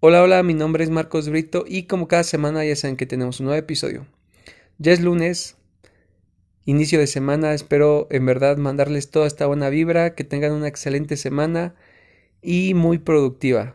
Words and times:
Hola, 0.00 0.22
hola, 0.22 0.44
mi 0.44 0.54
nombre 0.54 0.84
es 0.84 0.90
Marcos 0.90 1.28
Brito 1.28 1.64
y 1.66 1.88
como 1.88 2.06
cada 2.06 2.22
semana 2.22 2.64
ya 2.64 2.76
saben 2.76 2.96
que 2.96 3.04
tenemos 3.04 3.40
un 3.40 3.46
nuevo 3.46 3.58
episodio. 3.58 4.06
Ya 4.78 4.92
es 4.92 5.00
lunes, 5.00 5.56
inicio 6.64 7.00
de 7.00 7.08
semana, 7.08 7.52
espero 7.52 8.06
en 8.12 8.24
verdad 8.24 8.58
mandarles 8.58 9.10
toda 9.10 9.26
esta 9.26 9.46
buena 9.46 9.70
vibra, 9.70 10.14
que 10.14 10.22
tengan 10.22 10.52
una 10.52 10.68
excelente 10.68 11.16
semana 11.16 11.74
y 12.42 12.74
muy 12.74 12.98
productiva. 12.98 13.74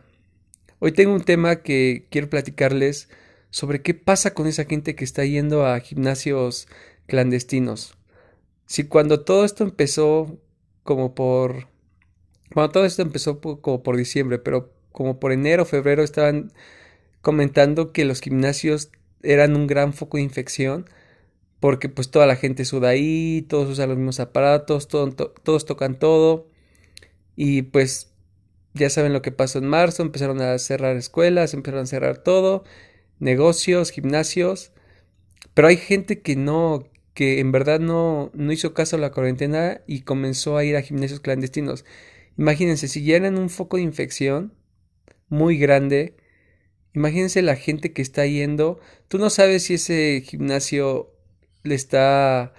Hoy 0.78 0.92
tengo 0.92 1.12
un 1.12 1.24
tema 1.24 1.56
que 1.56 2.06
quiero 2.08 2.30
platicarles 2.30 3.10
sobre 3.50 3.82
qué 3.82 3.92
pasa 3.92 4.32
con 4.32 4.46
esa 4.46 4.64
gente 4.64 4.94
que 4.94 5.04
está 5.04 5.26
yendo 5.26 5.66
a 5.66 5.78
gimnasios 5.80 6.68
clandestinos. 7.06 7.98
Si 8.64 8.84
cuando 8.84 9.20
todo 9.24 9.44
esto 9.44 9.62
empezó 9.62 10.38
como 10.84 11.14
por... 11.14 11.68
Cuando 12.54 12.72
todo 12.72 12.86
esto 12.86 13.02
empezó 13.02 13.42
como 13.42 13.82
por 13.82 13.98
diciembre, 13.98 14.38
pero 14.38 14.72
como 14.94 15.18
por 15.18 15.32
enero 15.32 15.64
febrero 15.64 16.04
estaban 16.04 16.52
comentando 17.20 17.92
que 17.92 18.04
los 18.04 18.20
gimnasios 18.20 18.90
eran 19.24 19.56
un 19.56 19.66
gran 19.66 19.92
foco 19.92 20.18
de 20.18 20.22
infección 20.22 20.88
porque 21.58 21.88
pues 21.88 22.10
toda 22.10 22.26
la 22.26 22.36
gente 22.36 22.64
suda 22.64 22.90
ahí, 22.90 23.44
todos 23.48 23.68
usan 23.68 23.88
los 23.88 23.98
mismos 23.98 24.20
aparatos, 24.20 24.86
todos 24.86 25.66
tocan 25.66 25.98
todo 25.98 26.46
y 27.34 27.62
pues 27.62 28.12
ya 28.74 28.88
saben 28.88 29.12
lo 29.12 29.20
que 29.20 29.32
pasó 29.32 29.58
en 29.58 29.66
marzo, 29.66 30.02
empezaron 30.02 30.40
a 30.40 30.56
cerrar 30.58 30.96
escuelas, 30.96 31.54
empezaron 31.54 31.84
a 31.84 31.86
cerrar 31.86 32.18
todo, 32.18 32.62
negocios, 33.18 33.90
gimnasios, 33.90 34.70
pero 35.54 35.66
hay 35.68 35.76
gente 35.76 36.20
que 36.20 36.36
no, 36.36 36.84
que 37.14 37.40
en 37.40 37.50
verdad 37.50 37.80
no, 37.80 38.30
no 38.34 38.52
hizo 38.52 38.74
caso 38.74 38.94
a 38.94 39.00
la 39.00 39.10
cuarentena 39.10 39.80
y 39.88 40.02
comenzó 40.02 40.56
a 40.56 40.64
ir 40.64 40.76
a 40.76 40.82
gimnasios 40.82 41.18
clandestinos. 41.20 41.84
Imagínense, 42.38 42.86
si 42.88 43.04
ya 43.04 43.16
eran 43.16 43.38
un 43.38 43.50
foco 43.50 43.76
de 43.76 43.84
infección, 43.84 44.52
muy 45.34 45.58
grande. 45.58 46.16
Imagínense 46.94 47.42
la 47.42 47.56
gente 47.56 47.92
que 47.92 48.02
está 48.02 48.24
yendo. 48.26 48.80
Tú 49.08 49.18
no 49.18 49.30
sabes 49.30 49.64
si 49.64 49.74
ese 49.74 50.22
gimnasio 50.24 51.12
le 51.64 51.74
está 51.74 52.54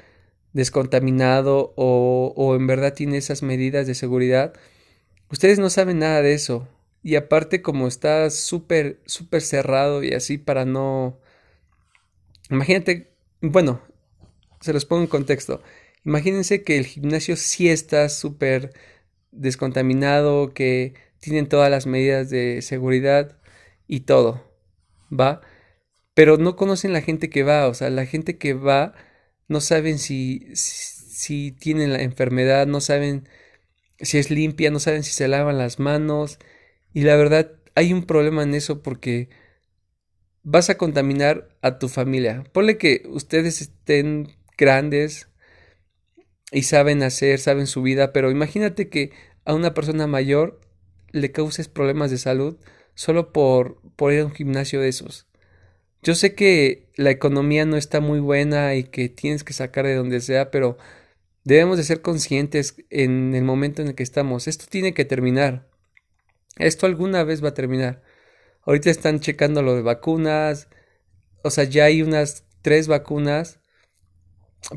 descontaminado 0.53 1.73
o, 1.77 2.33
o 2.35 2.55
en 2.55 2.67
verdad 2.67 2.93
tiene 2.93 3.17
esas 3.17 3.43
medidas 3.43 3.87
de 3.87 3.95
seguridad. 3.95 4.53
Ustedes 5.31 5.57
no 5.57 5.69
saben 5.69 5.99
nada 5.99 6.21
de 6.21 6.33
eso. 6.33 6.67
Y 7.01 7.15
aparte 7.15 7.61
como 7.61 7.87
está 7.87 8.29
súper, 8.29 8.99
súper 9.05 9.41
cerrado 9.41 10.03
y 10.03 10.13
así 10.13 10.37
para 10.37 10.65
no... 10.65 11.19
Imagínate, 12.49 13.11
bueno, 13.41 13.81
se 14.59 14.73
los 14.73 14.85
pongo 14.85 15.03
en 15.03 15.07
contexto. 15.07 15.61
Imagínense 16.03 16.63
que 16.63 16.77
el 16.77 16.85
gimnasio 16.85 17.35
sí 17.35 17.69
está 17.69 18.09
súper 18.09 18.73
descontaminado, 19.31 20.53
que 20.53 20.93
tienen 21.25 21.49
todas 21.49 21.71
las 21.71 21.87
medidas 21.87 22.29
de 22.29 22.61
seguridad 22.61 23.37
y 23.87 24.01
todo, 24.01 24.43
¿va? 25.11 25.41
Pero 26.13 26.37
no 26.37 26.55
conocen 26.55 26.93
la 26.93 27.01
gente 27.01 27.29
que 27.29 27.43
va, 27.43 27.67
o 27.67 27.73
sea, 27.73 27.89
la 27.89 28.05
gente 28.05 28.37
que 28.37 28.53
va 28.53 28.93
no 29.47 29.59
saben 29.61 29.99
si, 29.99 30.47
si, 30.55 31.51
tienen 31.51 31.93
la 31.93 32.01
enfermedad, 32.01 32.67
no 32.67 32.79
saben 32.81 33.27
si 33.99 34.17
es 34.19 34.29
limpia, 34.31 34.71
no 34.71 34.79
saben 34.79 35.03
si 35.03 35.11
se 35.11 35.27
lavan 35.27 35.57
las 35.57 35.79
manos 35.79 36.39
y 36.93 37.01
la 37.01 37.15
verdad 37.15 37.51
hay 37.75 37.93
un 37.93 38.05
problema 38.05 38.43
en 38.43 38.53
eso 38.55 38.83
porque 38.83 39.29
vas 40.43 40.69
a 40.69 40.77
contaminar 40.77 41.49
a 41.61 41.79
tu 41.79 41.89
familia. 41.89 42.43
Ponle 42.53 42.77
que 42.77 43.03
ustedes 43.07 43.61
estén 43.61 44.35
grandes 44.57 45.29
y 46.51 46.63
saben 46.63 47.03
hacer, 47.03 47.39
saben 47.39 47.67
su 47.67 47.81
vida, 47.81 48.13
pero 48.13 48.31
imagínate 48.31 48.89
que 48.89 49.11
a 49.45 49.53
una 49.53 49.73
persona 49.73 50.07
mayor 50.07 50.61
le 51.15 51.31
causes 51.31 51.67
problemas 51.67 52.11
de 52.11 52.17
salud 52.17 52.57
solo 52.93 53.31
por, 53.31 53.81
por 53.95 54.13
ir 54.13 54.21
a 54.21 54.25
un 54.25 54.33
gimnasio 54.33 54.81
de 54.81 54.89
esos. 54.89 55.27
Yo 56.03 56.13
sé 56.13 56.35
que 56.35 56.89
la 56.95 57.09
economía 57.09 57.65
no 57.65 57.77
está 57.77 57.99
muy 57.99 58.19
buena 58.19 58.75
y 58.75 58.83
que 58.83 59.09
tienes 59.09 59.43
que 59.43 59.53
sacar 59.53 59.85
de 59.85 59.95
donde 59.95 60.21
sea, 60.21 60.51
pero 60.51 60.77
debemos 61.43 61.77
de 61.77 61.83
ser 61.83 62.01
conscientes 62.01 62.75
en 62.89 63.33
el 63.33 63.43
momento 63.43 63.81
en 63.81 63.89
el 63.89 63.95
que 63.95 64.03
estamos. 64.03 64.47
Esto 64.47 64.65
tiene 64.69 64.93
que 64.93 65.05
terminar. 65.05 65.67
Esto 66.57 66.85
alguna 66.85 67.23
vez 67.23 67.43
va 67.43 67.49
a 67.49 67.53
terminar. 67.53 68.03
Ahorita 68.61 68.89
están 68.89 69.19
checando 69.19 69.61
lo 69.61 69.75
de 69.75 69.81
vacunas. 69.81 70.67
O 71.43 71.49
sea, 71.49 71.63
ya 71.63 71.85
hay 71.85 72.01
unas 72.01 72.45
tres 72.61 72.87
vacunas. 72.87 73.59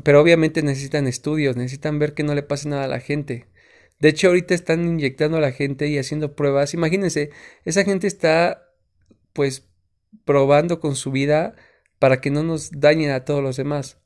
Pero 0.03 0.21
obviamente 0.21 0.61
necesitan 0.61 1.07
estudios, 1.07 1.57
necesitan 1.57 1.99
ver 1.99 2.13
que 2.13 2.23
no 2.23 2.35
le 2.35 2.43
pase 2.43 2.69
nada 2.69 2.83
a 2.85 2.87
la 2.87 2.99
gente. 2.99 3.47
De 3.99 4.09
hecho, 4.09 4.27
ahorita 4.27 4.53
están 4.53 4.85
inyectando 4.85 5.37
a 5.37 5.41
la 5.41 5.51
gente 5.51 5.87
y 5.87 5.97
haciendo 5.97 6.35
pruebas. 6.35 6.73
Imagínense, 6.73 7.31
esa 7.65 7.83
gente 7.83 8.07
está 8.07 8.69
pues 9.33 9.69
probando 10.25 10.79
con 10.79 10.95
su 10.95 11.11
vida 11.11 11.55
para 11.99 12.21
que 12.21 12.31
no 12.31 12.43
nos 12.43 12.71
dañen 12.71 13.11
a 13.11 13.25
todos 13.25 13.43
los 13.43 13.57
demás. 13.57 13.97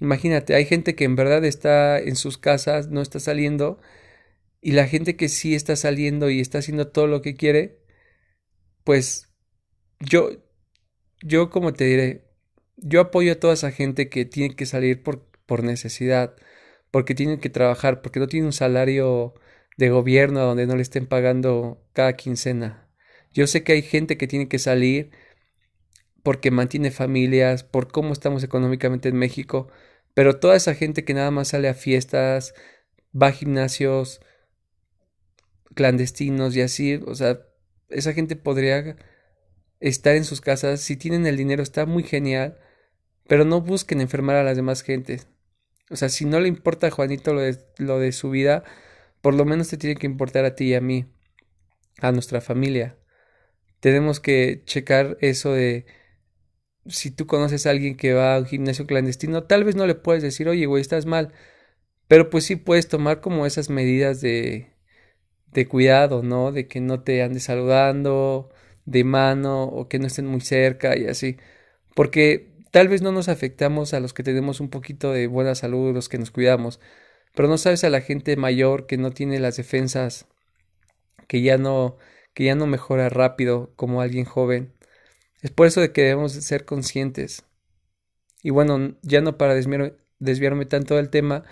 Imagínate, 0.00 0.54
hay 0.54 0.64
gente 0.64 0.94
que 0.94 1.04
en 1.04 1.16
verdad 1.16 1.44
está 1.44 1.98
en 1.98 2.16
sus 2.16 2.38
casas, 2.38 2.88
no 2.88 3.02
está 3.02 3.20
saliendo, 3.20 3.80
y 4.60 4.72
la 4.72 4.86
gente 4.86 5.16
que 5.16 5.28
sí 5.28 5.54
está 5.54 5.76
saliendo 5.76 6.30
y 6.30 6.40
está 6.40 6.58
haciendo 6.58 6.88
todo 6.88 7.06
lo 7.06 7.22
que 7.22 7.34
quiere, 7.34 7.80
pues 8.84 9.28
yo, 10.00 10.30
yo 11.22 11.50
como 11.50 11.72
te 11.74 11.84
diré, 11.84 12.28
yo 12.76 13.00
apoyo 13.00 13.32
a 13.32 13.40
toda 13.40 13.54
esa 13.54 13.72
gente 13.72 14.08
que 14.08 14.24
tiene 14.24 14.54
que 14.56 14.66
salir 14.66 15.02
por, 15.02 15.28
por 15.46 15.64
necesidad, 15.64 16.36
porque 16.90 17.14
tienen 17.14 17.40
que 17.40 17.50
trabajar, 17.50 18.02
porque 18.02 18.20
no 18.20 18.26
tienen 18.28 18.46
un 18.46 18.52
salario 18.52 19.34
de 19.76 19.90
gobierno 19.90 20.40
donde 20.40 20.66
no 20.66 20.76
le 20.76 20.82
estén 20.82 21.06
pagando 21.06 21.82
cada 21.92 22.14
quincena. 22.14 22.88
Yo 23.32 23.46
sé 23.46 23.62
que 23.62 23.72
hay 23.72 23.82
gente 23.82 24.16
que 24.16 24.26
tiene 24.26 24.48
que 24.48 24.58
salir 24.58 25.10
porque 26.22 26.50
mantiene 26.50 26.90
familias, 26.90 27.64
por 27.64 27.90
cómo 27.90 28.12
estamos 28.12 28.42
económicamente 28.44 29.08
en 29.08 29.16
México, 29.16 29.68
pero 30.14 30.38
toda 30.40 30.56
esa 30.56 30.74
gente 30.74 31.04
que 31.04 31.14
nada 31.14 31.30
más 31.30 31.48
sale 31.48 31.68
a 31.68 31.74
fiestas, 31.74 32.54
va 33.14 33.28
a 33.28 33.32
gimnasios 33.32 34.20
clandestinos 35.74 36.56
y 36.56 36.62
así, 36.62 37.00
o 37.06 37.14
sea, 37.14 37.40
esa 37.88 38.12
gente 38.12 38.36
podría 38.36 38.96
estar 39.80 40.16
en 40.16 40.24
sus 40.24 40.40
casas, 40.40 40.80
si 40.80 40.96
tienen 40.96 41.26
el 41.26 41.36
dinero 41.36 41.62
está 41.62 41.86
muy 41.86 42.02
genial, 42.02 42.58
pero 43.28 43.44
no 43.44 43.60
busquen 43.60 44.00
enfermar 44.00 44.36
a 44.36 44.42
las 44.42 44.56
demás 44.56 44.82
gentes. 44.82 45.28
O 45.90 45.96
sea, 45.96 46.08
si 46.08 46.24
no 46.24 46.40
le 46.40 46.48
importa 46.48 46.88
a 46.88 46.90
Juanito 46.90 47.34
lo 47.34 47.40
de, 47.40 47.58
lo 47.78 47.98
de 47.98 48.12
su 48.12 48.30
vida, 48.30 48.64
por 49.22 49.34
lo 49.34 49.44
menos 49.44 49.68
te 49.68 49.78
tiene 49.78 49.96
que 49.96 50.06
importar 50.06 50.44
a 50.44 50.54
ti 50.54 50.66
y 50.66 50.74
a 50.74 50.80
mí, 50.80 51.06
a 52.00 52.12
nuestra 52.12 52.40
familia. 52.40 52.96
Tenemos 53.80 54.20
que 54.20 54.62
checar 54.66 55.18
eso 55.20 55.52
de 55.52 55.86
si 56.86 57.10
tú 57.10 57.26
conoces 57.26 57.66
a 57.66 57.70
alguien 57.70 57.96
que 57.96 58.14
va 58.14 58.34
a 58.36 58.38
un 58.40 58.46
gimnasio 58.46 58.86
clandestino, 58.86 59.44
tal 59.44 59.64
vez 59.64 59.76
no 59.76 59.86
le 59.86 59.94
puedes 59.94 60.22
decir, 60.22 60.48
oye, 60.48 60.66
güey, 60.66 60.80
estás 60.80 61.06
mal. 61.06 61.32
Pero 62.08 62.30
pues 62.30 62.44
sí 62.44 62.56
puedes 62.56 62.88
tomar 62.88 63.20
como 63.20 63.46
esas 63.46 63.70
medidas 63.70 64.20
de, 64.20 64.72
de 65.52 65.68
cuidado, 65.68 66.22
¿no? 66.22 66.52
De 66.52 66.68
que 66.68 66.80
no 66.80 67.02
te 67.02 67.22
andes 67.22 67.44
saludando 67.44 68.50
de 68.86 69.04
mano 69.04 69.64
o 69.64 69.88
que 69.88 69.98
no 69.98 70.06
estén 70.06 70.26
muy 70.26 70.40
cerca 70.40 70.96
y 70.96 71.06
así. 71.06 71.38
Porque 71.94 72.52
tal 72.70 72.88
vez 72.88 73.02
no 73.02 73.12
nos 73.12 73.28
afectamos 73.28 73.94
a 73.94 74.00
los 74.00 74.14
que 74.14 74.22
tenemos 74.22 74.60
un 74.60 74.70
poquito 74.70 75.12
de 75.12 75.26
buena 75.26 75.54
salud, 75.54 75.94
los 75.94 76.08
que 76.08 76.18
nos 76.18 76.30
cuidamos, 76.30 76.80
pero 77.34 77.48
no 77.48 77.58
sabes 77.58 77.84
a 77.84 77.90
la 77.90 78.00
gente 78.00 78.36
mayor 78.36 78.86
que 78.86 78.96
no 78.96 79.10
tiene 79.12 79.38
las 79.40 79.56
defensas, 79.56 80.26
que 81.28 81.42
ya 81.42 81.58
no, 81.58 81.98
que 82.34 82.44
ya 82.44 82.54
no 82.54 82.66
mejora 82.66 83.08
rápido 83.08 83.72
como 83.76 84.00
alguien 84.00 84.24
joven. 84.24 84.72
Es 85.42 85.50
por 85.50 85.66
eso 85.66 85.80
de 85.80 85.92
que 85.92 86.02
debemos 86.02 86.32
ser 86.32 86.64
conscientes. 86.64 87.44
Y 88.42 88.50
bueno, 88.50 88.96
ya 89.02 89.20
no 89.20 89.38
para 89.38 89.54
desviarme, 89.54 90.66
tanto 90.66 90.96
del 90.96 91.10
tema, 91.10 91.44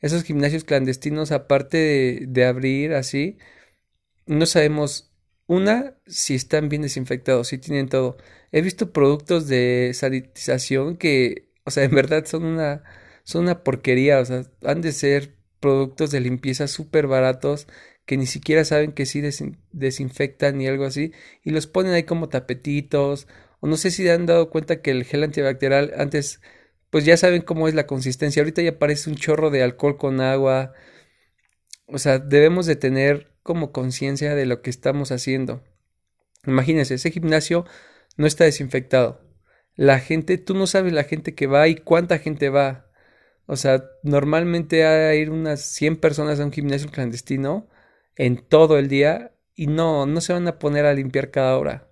esos 0.00 0.24
gimnasios 0.24 0.64
clandestinos, 0.64 1.32
aparte 1.32 1.78
de, 1.78 2.24
de 2.28 2.44
abrir 2.44 2.94
así, 2.94 3.38
no 4.26 4.46
sabemos 4.46 5.11
una, 5.52 5.96
si 6.06 6.34
están 6.34 6.68
bien 6.68 6.82
desinfectados, 6.82 7.48
si 7.48 7.58
tienen 7.58 7.88
todo. 7.88 8.16
He 8.52 8.62
visto 8.62 8.92
productos 8.92 9.48
de 9.48 9.92
sanitización 9.94 10.96
que, 10.96 11.50
o 11.64 11.70
sea, 11.70 11.84
en 11.86 11.94
verdad 11.94 12.24
son 12.26 12.44
una, 12.44 12.84
son 13.24 13.44
una 13.44 13.62
porquería, 13.64 14.20
o 14.20 14.24
sea, 14.24 14.44
han 14.64 14.80
de 14.82 14.92
ser 14.92 15.36
productos 15.60 16.10
de 16.10 16.20
limpieza 16.20 16.66
súper 16.68 17.06
baratos 17.06 17.68
que 18.04 18.16
ni 18.16 18.26
siquiera 18.26 18.64
saben 18.64 18.92
que 18.92 19.06
sí 19.06 19.22
desinfectan 19.72 20.58
ni 20.58 20.66
algo 20.66 20.84
así 20.84 21.12
y 21.44 21.50
los 21.50 21.66
ponen 21.68 21.92
ahí 21.92 22.02
como 22.02 22.28
tapetitos 22.28 23.28
o 23.60 23.68
no 23.68 23.76
sé 23.76 23.90
si 23.92 24.08
han 24.08 24.26
dado 24.26 24.50
cuenta 24.50 24.82
que 24.82 24.90
el 24.90 25.04
gel 25.04 25.22
antibacterial 25.22 25.92
antes 25.96 26.40
pues 26.90 27.04
ya 27.04 27.16
saben 27.16 27.42
cómo 27.42 27.68
es 27.68 27.74
la 27.74 27.86
consistencia 27.86 28.42
ahorita 28.42 28.60
ya 28.62 28.78
parece 28.78 29.08
un 29.08 29.16
chorro 29.16 29.50
de 29.50 29.62
alcohol 29.62 29.98
con 29.98 30.20
agua 30.20 30.72
o 31.86 31.98
sea 31.98 32.18
debemos 32.18 32.66
de 32.66 32.76
tener 32.76 33.31
como 33.42 33.72
conciencia 33.72 34.34
de 34.34 34.46
lo 34.46 34.62
que 34.62 34.70
estamos 34.70 35.12
haciendo. 35.12 35.62
Imagínense, 36.46 36.94
ese 36.94 37.10
gimnasio 37.10 37.64
no 38.16 38.26
está 38.26 38.44
desinfectado. 38.44 39.20
La 39.74 40.00
gente, 40.00 40.38
tú 40.38 40.54
no 40.54 40.66
sabes 40.66 40.92
la 40.92 41.04
gente 41.04 41.34
que 41.34 41.46
va 41.46 41.68
y 41.68 41.76
cuánta 41.76 42.18
gente 42.18 42.50
va. 42.50 42.90
O 43.46 43.56
sea, 43.56 43.84
normalmente 44.02 44.84
hay 44.84 45.24
unas 45.24 45.60
100 45.60 45.96
personas 45.96 46.40
a 46.40 46.44
un 46.44 46.52
gimnasio 46.52 46.90
clandestino 46.90 47.68
en 48.16 48.36
todo 48.36 48.78
el 48.78 48.88
día 48.88 49.34
y 49.54 49.66
no, 49.66 50.06
no 50.06 50.20
se 50.20 50.32
van 50.32 50.46
a 50.48 50.58
poner 50.58 50.86
a 50.86 50.94
limpiar 50.94 51.30
cada 51.30 51.58
hora. 51.58 51.88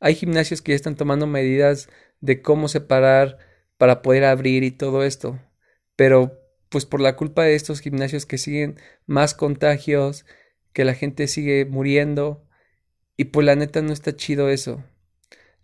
Hay 0.00 0.14
gimnasios 0.14 0.62
que 0.62 0.72
ya 0.72 0.76
están 0.76 0.96
tomando 0.96 1.26
medidas 1.26 1.88
de 2.20 2.42
cómo 2.42 2.68
separar 2.68 3.38
para 3.78 4.02
poder 4.02 4.24
abrir 4.24 4.64
y 4.64 4.70
todo 4.70 5.04
esto. 5.04 5.38
Pero 5.96 6.40
pues 6.68 6.84
por 6.86 7.00
la 7.00 7.16
culpa 7.16 7.44
de 7.44 7.54
estos 7.54 7.80
gimnasios 7.80 8.26
que 8.26 8.38
siguen 8.38 8.78
más 9.06 9.34
contagios, 9.34 10.26
que 10.76 10.84
la 10.84 10.94
gente 10.94 11.26
sigue 11.26 11.64
muriendo 11.64 12.44
y 13.16 13.26
pues 13.26 13.46
la 13.46 13.56
neta 13.56 13.80
no 13.80 13.94
está 13.94 14.14
chido 14.14 14.50
eso. 14.50 14.84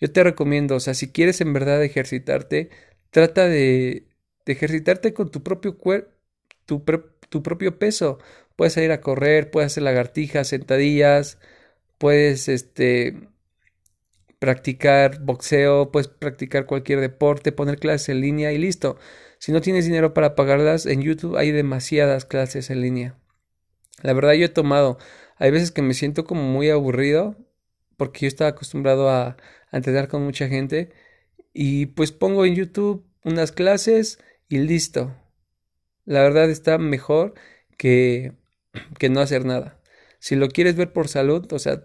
Yo 0.01 0.11
te 0.11 0.25
recomiendo, 0.25 0.77
o 0.77 0.81
sea, 0.81 0.95
si 0.95 1.13
quieres 1.13 1.43
en 1.43 1.53
verdad 1.53 1.83
ejercitarte, 1.85 2.71
trata 3.11 3.47
de, 3.47 4.09
ejercitarte 4.47 5.13
con 5.13 5.31
tu 5.31 5.43
propio 5.43 5.77
cuerpo, 5.77 6.11
tu, 6.67 6.83
tu 7.29 7.43
propio 7.43 7.79
peso. 7.79 8.21
Puedes 8.57 8.77
ir 8.79 8.91
a 8.93 9.03
correr, 9.03 9.51
puedes 9.51 9.73
hacer 9.73 9.83
lagartijas, 9.83 10.49
sentadillas, 10.49 11.39
puedes 11.99 12.49
este 12.49 13.29
practicar 14.39 15.21
boxeo, 15.21 15.93
puedes 15.93 16.09
practicar 16.09 16.67
cualquier 16.67 17.01
deporte, 17.01 17.53
poner 17.53 17.79
clases 17.79 18.11
en 18.11 18.23
línea 18.23 18.53
y 18.53 18.59
listo. 18.59 18.99
Si 19.39 19.53
no 19.53 19.61
tienes 19.61 19.85
dinero 19.85 20.15
para 20.15 20.35
pagarlas, 20.37 20.87
en 20.87 21.03
YouTube 21.03 21.37
hay 21.37 21.53
demasiadas 21.53 22.25
clases 22.25 22.71
en 22.71 22.81
línea. 22.81 23.22
La 24.01 24.13
verdad 24.13 24.33
yo 24.33 24.47
he 24.47 24.49
tomado, 24.49 24.99
hay 25.37 25.51
veces 25.51 25.71
que 25.71 25.83
me 25.83 25.95
siento 25.95 26.25
como 26.25 26.43
muy 26.43 26.71
aburrido 26.71 27.37
porque 27.97 28.21
yo 28.21 28.29
estaba 28.29 28.51
acostumbrado 28.51 29.11
a, 29.11 29.37
entrenar 29.73 30.09
con 30.09 30.23
mucha 30.23 30.49
gente 30.49 30.91
y 31.55 31.87
pues 31.87 32.13
pongo 32.13 32.45
en 32.45 32.55
YouTube 32.55 33.07
unas 33.25 33.53
clases 33.53 34.19
y 34.49 34.59
listo. 34.59 35.17
La 36.05 36.21
verdad 36.23 36.51
está 36.51 36.77
mejor 36.79 37.35
que, 37.79 38.35
que 38.99 39.09
no 39.09 39.21
hacer 39.21 39.45
nada. 39.45 39.81
Si 40.19 40.37
lo 40.37 40.49
quieres 40.49 40.77
ver 40.77 40.93
por 40.93 41.09
salud, 41.09 41.51
o 41.53 41.59
sea, 41.59 41.85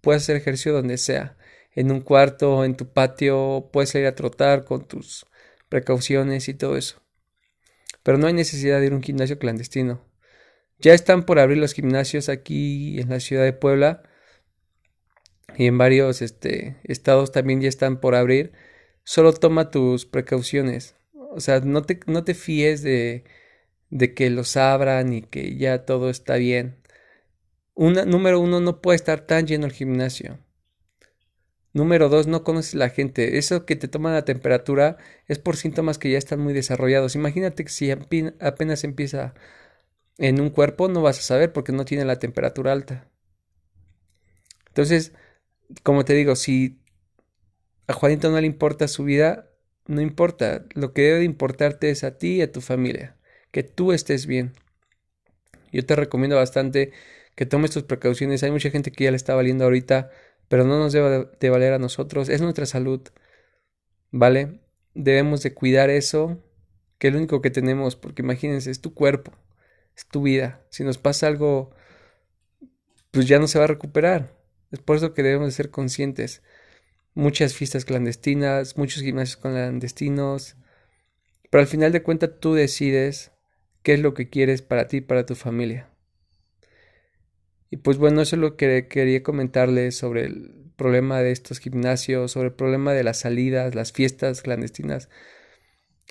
puedes 0.00 0.22
hacer 0.22 0.36
ejercicio 0.36 0.72
donde 0.72 0.98
sea 0.98 1.36
en 1.76 1.92
un 1.92 2.00
cuarto, 2.00 2.64
en 2.64 2.74
tu 2.74 2.92
patio, 2.92 3.68
puedes 3.72 3.94
ir 3.94 4.06
a 4.06 4.14
trotar 4.14 4.64
con 4.64 4.88
tus 4.88 5.26
precauciones 5.68 6.48
y 6.48 6.54
todo 6.54 6.76
eso. 6.76 7.02
Pero 8.02 8.18
no 8.18 8.26
hay 8.26 8.32
necesidad 8.32 8.80
de 8.80 8.86
ir 8.86 8.92
a 8.92 8.96
un 8.96 9.02
gimnasio 9.02 9.38
clandestino. 9.38 10.02
Ya 10.78 10.94
están 10.94 11.24
por 11.24 11.38
abrir 11.38 11.58
los 11.58 11.72
gimnasios 11.72 12.28
aquí 12.28 13.00
en 13.00 13.08
la 13.08 13.20
ciudad 13.20 13.44
de 13.44 13.52
Puebla 13.52 14.02
y 15.56 15.66
en 15.66 15.78
varios 15.78 16.22
este, 16.22 16.76
estados 16.84 17.32
también 17.32 17.60
ya 17.60 17.68
están 17.68 18.00
por 18.00 18.14
abrir. 18.14 18.52
Solo 19.04 19.32
toma 19.32 19.70
tus 19.70 20.06
precauciones. 20.06 20.96
O 21.14 21.40
sea, 21.40 21.60
no 21.60 21.82
te, 21.82 22.00
no 22.06 22.24
te 22.24 22.34
fíes 22.34 22.82
de, 22.82 23.24
de 23.90 24.14
que 24.14 24.30
los 24.30 24.56
abran 24.56 25.12
y 25.12 25.22
que 25.22 25.56
ya 25.56 25.84
todo 25.84 26.10
está 26.10 26.36
bien. 26.36 26.76
Una, 27.74 28.04
número 28.04 28.40
uno, 28.40 28.60
no 28.60 28.80
puede 28.80 28.96
estar 28.96 29.26
tan 29.26 29.46
lleno 29.46 29.66
el 29.66 29.72
gimnasio. 29.72 30.38
Número 31.72 32.08
dos, 32.08 32.26
no 32.26 32.42
conoces 32.42 32.74
la 32.74 32.88
gente. 32.88 33.38
Eso 33.38 33.66
que 33.66 33.76
te 33.76 33.88
toma 33.88 34.12
la 34.12 34.24
temperatura 34.24 34.96
es 35.26 35.38
por 35.38 35.56
síntomas 35.56 35.98
que 35.98 36.10
ya 36.10 36.18
están 36.18 36.40
muy 36.40 36.54
desarrollados. 36.54 37.14
Imagínate 37.14 37.64
que 37.64 37.70
si 37.70 37.90
apenas 37.90 38.84
empieza 38.84 39.34
en 40.18 40.40
un 40.40 40.50
cuerpo, 40.50 40.88
no 40.88 41.02
vas 41.02 41.18
a 41.18 41.22
saber 41.22 41.52
porque 41.52 41.72
no 41.72 41.84
tiene 41.84 42.04
la 42.04 42.18
temperatura 42.18 42.72
alta. 42.72 43.08
Entonces, 44.68 45.12
como 45.82 46.04
te 46.04 46.14
digo, 46.14 46.36
si 46.36 46.80
a 47.86 47.92
Juanito 47.92 48.30
no 48.30 48.40
le 48.40 48.46
importa 48.46 48.88
su 48.88 49.04
vida, 49.04 49.50
no 49.86 50.00
importa. 50.00 50.64
Lo 50.74 50.92
que 50.92 51.02
debe 51.02 51.24
importarte 51.24 51.90
es 51.90 52.04
a 52.04 52.18
ti 52.18 52.36
y 52.36 52.42
a 52.42 52.52
tu 52.52 52.60
familia. 52.60 53.16
Que 53.50 53.62
tú 53.62 53.92
estés 53.92 54.26
bien. 54.26 54.54
Yo 55.72 55.84
te 55.84 55.96
recomiendo 55.96 56.36
bastante 56.36 56.92
que 57.34 57.46
tomes 57.46 57.70
tus 57.70 57.84
precauciones. 57.84 58.42
Hay 58.42 58.50
mucha 58.50 58.70
gente 58.70 58.92
que 58.92 59.04
ya 59.04 59.10
le 59.10 59.16
está 59.16 59.34
valiendo 59.34 59.64
ahorita 59.64 60.10
pero 60.48 60.64
no 60.64 60.78
nos 60.78 60.92
debe 60.92 61.28
de 61.40 61.50
valer 61.50 61.72
a 61.72 61.78
nosotros, 61.78 62.28
es 62.28 62.40
nuestra 62.40 62.66
salud, 62.66 63.00
¿vale? 64.10 64.60
Debemos 64.94 65.42
de 65.42 65.54
cuidar 65.54 65.90
eso, 65.90 66.42
que 66.98 67.08
es 67.08 67.12
lo 67.12 67.18
único 67.18 67.42
que 67.42 67.50
tenemos, 67.50 67.96
porque 67.96 68.22
imagínense, 68.22 68.70
es 68.70 68.80
tu 68.80 68.94
cuerpo, 68.94 69.32
es 69.96 70.06
tu 70.06 70.22
vida, 70.22 70.64
si 70.70 70.84
nos 70.84 70.98
pasa 70.98 71.26
algo, 71.26 71.70
pues 73.10 73.26
ya 73.26 73.38
no 73.38 73.48
se 73.48 73.58
va 73.58 73.64
a 73.64 73.68
recuperar, 73.68 74.36
es 74.70 74.80
por 74.80 74.96
eso 74.96 75.14
que 75.14 75.22
debemos 75.22 75.48
de 75.48 75.52
ser 75.52 75.70
conscientes. 75.70 76.42
Muchas 77.14 77.54
fiestas 77.54 77.84
clandestinas, 77.84 78.76
muchos 78.76 79.02
gimnasios 79.02 79.38
clandestinos, 79.38 80.56
pero 81.50 81.62
al 81.62 81.66
final 81.66 81.92
de 81.92 82.02
cuentas 82.02 82.30
tú 82.40 82.54
decides 82.54 83.32
qué 83.82 83.94
es 83.94 84.00
lo 84.00 84.12
que 84.12 84.28
quieres 84.28 84.62
para 84.62 84.86
ti 84.88 84.98
y 84.98 85.00
para 85.00 85.24
tu 85.24 85.34
familia. 85.34 85.88
Y 87.70 87.78
pues 87.78 87.96
bueno, 87.96 88.20
eso 88.20 88.36
es 88.36 88.40
lo 88.40 88.56
que 88.56 88.86
quería 88.88 89.22
comentarles 89.22 89.96
sobre 89.96 90.26
el 90.26 90.72
problema 90.76 91.20
de 91.20 91.32
estos 91.32 91.58
gimnasios, 91.58 92.32
sobre 92.32 92.48
el 92.48 92.54
problema 92.54 92.92
de 92.92 93.04
las 93.04 93.20
salidas, 93.20 93.74
las 93.74 93.92
fiestas 93.92 94.42
clandestinas. 94.42 95.08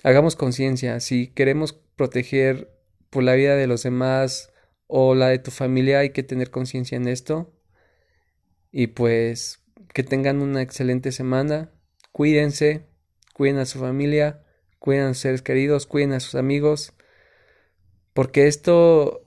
Hagamos 0.02 0.36
conciencia, 0.36 1.00
si 1.00 1.28
queremos 1.28 1.72
proteger 1.72 2.75
por 3.10 3.22
la 3.22 3.34
vida 3.34 3.56
de 3.56 3.66
los 3.66 3.82
demás 3.82 4.52
o 4.86 5.14
la 5.14 5.28
de 5.28 5.38
tu 5.38 5.50
familia, 5.50 6.00
hay 6.00 6.10
que 6.10 6.22
tener 6.22 6.50
conciencia 6.50 6.96
en 6.96 7.08
esto. 7.08 7.52
Y 8.70 8.88
pues 8.88 9.60
que 9.94 10.02
tengan 10.02 10.42
una 10.42 10.62
excelente 10.62 11.12
semana, 11.12 11.70
cuídense, 12.12 12.86
cuiden 13.32 13.58
a 13.58 13.66
su 13.66 13.78
familia, 13.78 14.44
cuiden 14.78 15.06
a 15.06 15.08
sus 15.14 15.18
seres 15.18 15.42
queridos, 15.42 15.86
cuiden 15.86 16.12
a 16.12 16.20
sus 16.20 16.34
amigos, 16.34 16.92
porque 18.12 18.46
esto 18.46 19.26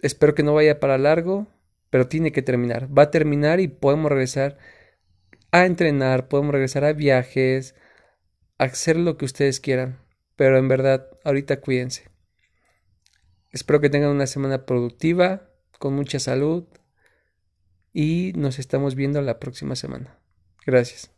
espero 0.00 0.34
que 0.34 0.42
no 0.42 0.54
vaya 0.54 0.80
para 0.80 0.98
largo, 0.98 1.46
pero 1.90 2.08
tiene 2.08 2.32
que 2.32 2.42
terminar. 2.42 2.88
Va 2.96 3.04
a 3.04 3.10
terminar 3.10 3.60
y 3.60 3.68
podemos 3.68 4.10
regresar 4.10 4.58
a 5.50 5.66
entrenar, 5.66 6.28
podemos 6.28 6.52
regresar 6.52 6.84
a 6.84 6.92
viajes, 6.92 7.74
a 8.58 8.64
hacer 8.64 8.96
lo 8.96 9.16
que 9.16 9.24
ustedes 9.24 9.60
quieran. 9.60 9.98
Pero 10.36 10.58
en 10.58 10.68
verdad, 10.68 11.08
ahorita 11.24 11.60
cuídense. 11.60 12.11
Espero 13.52 13.80
que 13.80 13.90
tengan 13.90 14.10
una 14.10 14.26
semana 14.26 14.66
productiva, 14.66 15.48
con 15.78 15.94
mucha 15.94 16.18
salud 16.18 16.64
y 17.92 18.32
nos 18.36 18.58
estamos 18.58 18.94
viendo 18.94 19.20
la 19.20 19.38
próxima 19.38 19.76
semana. 19.76 20.18
Gracias. 20.64 21.11